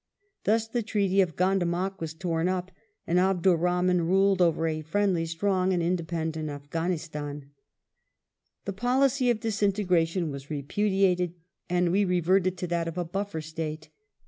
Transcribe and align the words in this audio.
Thus 0.45 0.67
the 0.67 0.81
Treaty 0.81 1.21
of 1.21 1.35
Gandamak 1.35 2.01
was 2.01 2.15
torn 2.15 2.49
up, 2.49 2.71
and 3.05 3.19
Abdur 3.19 3.55
Rahman 3.55 4.01
ruled 4.07 4.41
over" 4.41 4.65
a 4.67 4.81
friendly, 4.81 5.27
strong, 5.27 5.71
and 5.73 5.83
independent 5.83 6.49
Afghanistan 6.49 7.51
'\ 8.09 8.65
The 8.65 8.73
policy 8.73 9.29
of 9.29 9.39
disintegration 9.41 10.31
was 10.31 10.49
repudiated, 10.49 11.35
and 11.69 11.91
we 11.91 12.03
reverted 12.03 12.57
to 12.57 12.67
that 12.69 12.87
of 12.87 12.97
a 12.97 13.05
buffer 13.05 13.41
State. 13.41 13.89